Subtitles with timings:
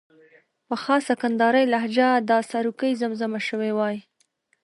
[0.67, 3.97] په خاصه کندارۍ لهجه دا سروکی زمزمه شوی وای.